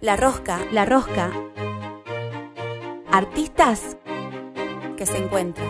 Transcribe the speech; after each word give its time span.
La 0.00 0.14
rosca, 0.14 0.60
la 0.70 0.84
rosca. 0.84 1.32
Artistas 3.10 3.96
que 4.96 5.04
se 5.04 5.16
encuentran. 5.16 5.66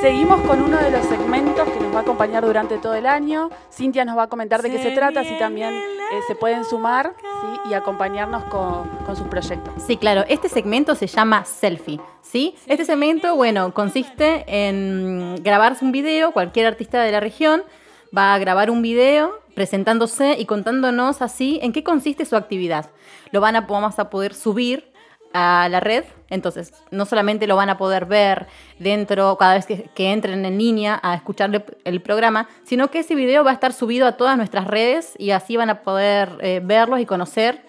Seguimos 0.00 0.40
con 0.42 0.62
uno 0.62 0.76
de 0.76 0.92
los 0.92 1.04
segmentos 1.06 1.68
que 1.68 1.80
nos 1.80 1.92
va 1.92 1.98
a 1.98 2.02
acompañar 2.02 2.46
durante 2.46 2.78
todo 2.78 2.94
el 2.94 3.06
año. 3.06 3.50
Cintia 3.72 4.04
nos 4.04 4.16
va 4.16 4.24
a 4.24 4.28
comentar 4.28 4.62
de 4.62 4.70
qué 4.70 4.80
se 4.80 4.92
trata, 4.92 5.24
si 5.24 5.36
también 5.36 5.74
eh, 5.74 6.20
se 6.28 6.36
pueden 6.36 6.64
sumar 6.64 7.12
y 7.68 7.74
acompañarnos 7.74 8.44
con, 8.44 8.88
con, 9.04 9.16
sus 9.16 9.26
proyectos. 9.26 9.74
Sí, 9.84 9.96
claro. 9.96 10.24
Este 10.28 10.48
segmento 10.48 10.94
se 10.94 11.08
llama 11.08 11.44
Selfie. 11.44 12.00
¿sí? 12.22 12.54
Este 12.68 12.84
segmento, 12.84 13.34
bueno, 13.34 13.74
consiste 13.74 14.44
en 14.46 15.42
grabarse 15.42 15.84
un 15.84 15.90
video, 15.90 16.30
cualquier 16.30 16.66
artista 16.66 17.02
de 17.02 17.10
la 17.10 17.18
región 17.18 17.64
va 18.16 18.34
a 18.34 18.38
grabar 18.38 18.70
un 18.70 18.82
video 18.82 19.40
presentándose 19.54 20.36
y 20.38 20.44
contándonos 20.44 21.22
así 21.22 21.58
en 21.62 21.72
qué 21.72 21.82
consiste 21.82 22.24
su 22.24 22.36
actividad. 22.36 22.90
Lo 23.30 23.40
van 23.40 23.56
a, 23.56 23.62
vamos 23.62 23.98
a 23.98 24.10
poder 24.10 24.34
subir 24.34 24.92
a 25.32 25.68
la 25.70 25.80
red, 25.80 26.04
entonces 26.30 26.72
no 26.90 27.04
solamente 27.04 27.46
lo 27.46 27.56
van 27.56 27.68
a 27.68 27.76
poder 27.76 28.06
ver 28.06 28.46
dentro 28.78 29.36
cada 29.36 29.54
vez 29.54 29.66
que, 29.66 30.12
entren 30.12 30.44
en 30.44 30.58
línea 30.58 30.98
a 31.02 31.14
escuchar 31.14 31.64
el 31.84 32.02
programa, 32.02 32.48
sino 32.64 32.90
que 32.90 33.00
ese 33.00 33.14
video 33.14 33.44
va 33.44 33.50
a 33.50 33.54
estar 33.54 33.72
subido 33.72 34.06
a 34.06 34.12
todas 34.12 34.36
nuestras 34.36 34.66
redes 34.66 35.14
y 35.18 35.30
así 35.30 35.56
van 35.56 35.70
a 35.70 35.82
poder 35.82 36.38
eh, 36.40 36.60
verlos 36.62 37.00
y 37.00 37.06
conocer 37.06 37.62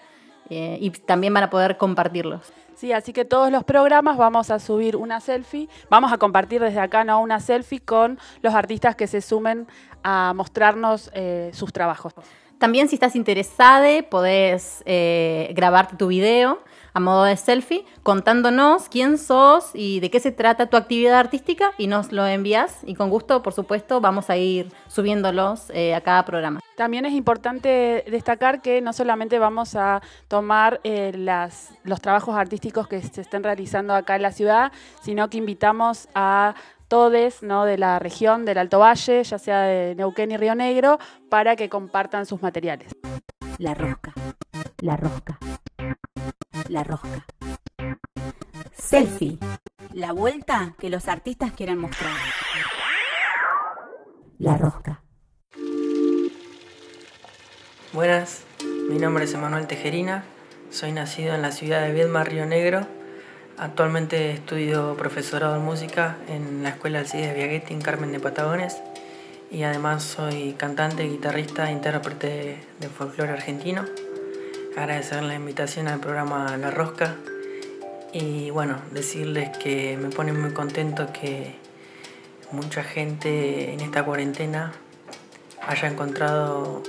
eh, 0.50 0.78
y 0.80 0.90
también 0.90 1.34
van 1.34 1.44
a 1.44 1.50
poder 1.50 1.76
compartirlos. 1.76 2.40
Sí, 2.78 2.92
así 2.92 3.12
que 3.12 3.24
todos 3.24 3.50
los 3.50 3.64
programas 3.64 4.16
vamos 4.16 4.52
a 4.52 4.60
subir 4.60 4.94
una 4.94 5.18
selfie, 5.18 5.68
vamos 5.90 6.12
a 6.12 6.18
compartir 6.18 6.60
desde 6.60 6.78
acá 6.78 7.02
¿no? 7.02 7.20
una 7.20 7.40
selfie 7.40 7.80
con 7.80 8.20
los 8.40 8.54
artistas 8.54 8.94
que 8.94 9.08
se 9.08 9.20
sumen 9.20 9.66
a 10.04 10.32
mostrarnos 10.32 11.10
eh, 11.12 11.50
sus 11.52 11.72
trabajos. 11.72 12.12
También 12.58 12.88
si 12.88 12.96
estás 12.96 13.14
interesada, 13.14 13.88
podés 14.10 14.82
eh, 14.84 15.52
grabarte 15.54 15.96
tu 15.96 16.08
video 16.08 16.58
a 16.92 16.98
modo 17.00 17.22
de 17.22 17.36
selfie 17.36 17.84
contándonos 18.02 18.88
quién 18.88 19.18
sos 19.18 19.70
y 19.74 20.00
de 20.00 20.10
qué 20.10 20.18
se 20.18 20.32
trata 20.32 20.66
tu 20.66 20.76
actividad 20.76 21.16
artística 21.20 21.70
y 21.78 21.86
nos 21.86 22.10
lo 22.10 22.26
envías 22.26 22.78
y 22.84 22.96
con 22.96 23.10
gusto, 23.10 23.42
por 23.44 23.52
supuesto, 23.52 24.00
vamos 24.00 24.28
a 24.30 24.36
ir 24.36 24.72
subiéndolos 24.88 25.70
eh, 25.70 25.94
a 25.94 26.00
cada 26.00 26.24
programa. 26.24 26.58
También 26.76 27.06
es 27.06 27.12
importante 27.12 28.04
destacar 28.10 28.60
que 28.60 28.80
no 28.80 28.92
solamente 28.92 29.38
vamos 29.38 29.76
a 29.76 30.02
tomar 30.26 30.80
eh, 30.82 31.12
los 31.84 32.00
trabajos 32.00 32.34
artísticos 32.34 32.88
que 32.88 33.00
se 33.02 33.20
estén 33.20 33.44
realizando 33.44 33.94
acá 33.94 34.16
en 34.16 34.22
la 34.22 34.32
ciudad, 34.32 34.72
sino 35.00 35.30
que 35.30 35.38
invitamos 35.38 36.08
a 36.14 36.56
todes 36.88 37.42
¿no? 37.42 37.64
de 37.64 37.78
la 37.78 37.98
región 37.98 38.44
del 38.44 38.58
Alto 38.58 38.80
Valle, 38.80 39.22
ya 39.22 39.38
sea 39.38 39.60
de 39.62 39.94
Neuquén 39.94 40.32
y 40.32 40.36
Río 40.36 40.54
Negro, 40.54 40.98
para 41.28 41.54
que 41.54 41.68
compartan 41.68 42.26
sus 42.26 42.42
materiales. 42.42 42.92
La 43.58 43.74
rosca, 43.74 44.12
la 44.78 44.96
rosca, 44.96 45.38
la 46.68 46.84
rosca. 46.84 47.26
Selfie, 48.72 49.38
la 49.92 50.12
vuelta 50.12 50.74
que 50.78 50.88
los 50.88 51.08
artistas 51.08 51.52
quieren 51.52 51.78
mostrar. 51.78 52.14
La 54.38 54.56
rosca. 54.56 55.02
Buenas, 57.92 58.44
mi 58.90 58.98
nombre 58.98 59.24
es 59.24 59.34
Emanuel 59.34 59.66
Tejerina, 59.66 60.24
soy 60.70 60.92
nacido 60.92 61.34
en 61.34 61.42
la 61.42 61.52
ciudad 61.52 61.82
de 61.82 61.92
Viedma, 61.92 62.22
Río 62.22 62.46
Negro, 62.46 62.86
Actualmente 63.60 64.30
estudio 64.30 64.94
profesorado 64.96 65.56
en 65.56 65.64
música 65.64 66.16
en 66.28 66.62
la 66.62 66.68
Escuela 66.68 67.00
Alcides 67.00 67.34
Viaguetti 67.34 67.74
en 67.74 67.80
Carmen 67.80 68.12
de 68.12 68.20
Patagones 68.20 68.76
y 69.50 69.64
además 69.64 70.04
soy 70.04 70.52
cantante, 70.52 71.02
guitarrista 71.08 71.68
e 71.68 71.72
intérprete 71.72 72.58
de 72.78 72.88
folclore 72.88 73.32
argentino. 73.32 73.84
Agradecer 74.76 75.24
la 75.24 75.34
invitación 75.34 75.88
al 75.88 75.98
programa 75.98 76.56
La 76.56 76.70
Rosca 76.70 77.16
y 78.12 78.50
bueno, 78.50 78.78
decirles 78.92 79.50
que 79.58 79.96
me 79.96 80.10
pone 80.10 80.32
muy 80.32 80.52
contento 80.52 81.12
que 81.12 81.56
mucha 82.52 82.84
gente 82.84 83.72
en 83.72 83.80
esta 83.80 84.04
cuarentena 84.04 84.72
haya 85.66 85.88
encontrado 85.88 86.84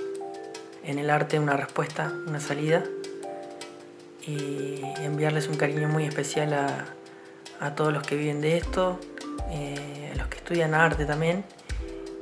en 0.84 1.00
el 1.00 1.10
arte 1.10 1.40
una 1.40 1.58
respuesta, 1.58 2.14
una 2.28 2.40
salida 2.40 2.84
y 4.30 4.82
enviarles 5.04 5.48
un 5.48 5.56
cariño 5.56 5.88
muy 5.88 6.06
especial 6.06 6.54
a, 6.54 6.86
a 7.60 7.76
todos 7.76 7.94
los 7.94 8.04
que 8.04 8.16
viven 8.16 8.42
de 8.42 8.58
esto, 8.58 9.00
eh, 9.50 10.12
a 10.14 10.18
los 10.18 10.28
que 10.28 10.38
estudian 10.38 10.74
arte 10.74 11.06
también 11.06 11.44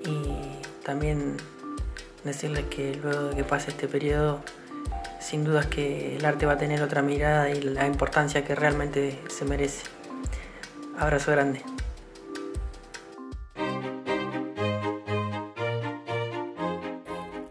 y 0.06 0.84
también 0.86 1.38
decirles 2.24 2.66
que 2.66 2.96
luego 2.96 3.30
de 3.30 3.36
que 3.36 3.44
pase 3.44 3.72
este 3.72 3.88
periodo, 3.88 4.42
sin 5.20 5.44
dudas 5.44 5.68
que 5.68 6.16
el 6.18 6.26
arte 6.26 6.46
va 6.46 6.54
a 6.54 6.58
tener 6.58 6.82
otra 6.82 7.02
mirada 7.02 7.50
y 7.50 7.62
la 7.62 7.86
importancia 7.86 8.46
que 8.46 8.56
realmente 8.56 9.20
se 9.30 9.46
merece. 9.46 9.84
Abrazo 10.98 11.32
grande. 11.32 11.62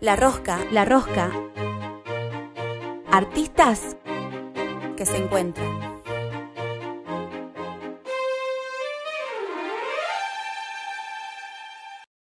La 0.01 0.17
rosca, 0.17 0.59
la 0.71 0.85
rosca. 0.85 1.31
Artistas 3.11 3.97
que 4.97 5.05
se 5.05 5.19
encuentran. 5.19 5.86